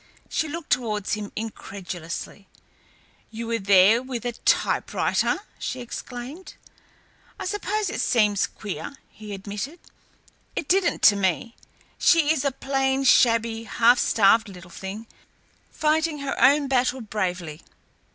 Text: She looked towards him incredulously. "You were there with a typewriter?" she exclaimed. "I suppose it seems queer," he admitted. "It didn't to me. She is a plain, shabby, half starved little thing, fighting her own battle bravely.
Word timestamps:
She 0.29 0.47
looked 0.47 0.71
towards 0.71 1.13
him 1.13 1.31
incredulously. 1.35 2.47
"You 3.29 3.45
were 3.45 3.59
there 3.59 4.01
with 4.01 4.25
a 4.25 4.31
typewriter?" 4.31 5.41
she 5.59 5.79
exclaimed. 5.79 6.55
"I 7.39 7.45
suppose 7.45 7.87
it 7.87 8.01
seems 8.01 8.47
queer," 8.47 8.97
he 9.11 9.31
admitted. 9.31 9.77
"It 10.55 10.67
didn't 10.67 11.03
to 11.03 11.15
me. 11.15 11.55
She 11.99 12.33
is 12.33 12.43
a 12.43 12.49
plain, 12.51 13.03
shabby, 13.03 13.65
half 13.65 13.99
starved 13.99 14.49
little 14.49 14.71
thing, 14.71 15.05
fighting 15.69 16.17
her 16.21 16.35
own 16.41 16.67
battle 16.67 17.01
bravely. 17.01 17.61